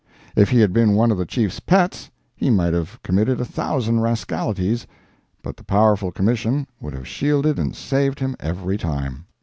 If 0.35 0.49
he 0.49 0.61
had 0.61 0.73
been 0.73 0.95
one 0.95 1.11
of 1.11 1.19
the 1.19 1.27
Chief's 1.27 1.59
pets, 1.59 2.09
he 2.35 2.49
might 2.49 2.73
have 2.73 2.99
committed 3.03 3.39
a 3.39 3.45
thousand 3.45 3.99
rascalities, 3.99 4.87
but 5.43 5.57
the 5.57 5.63
powerful 5.63 6.11
Commission 6.11 6.65
would 6.79 6.93
have 6.95 7.07
shielded 7.07 7.59
and 7.59 7.75
saved 7.75 8.17
him 8.19 8.35
every 8.39 8.79
time. 8.79 9.25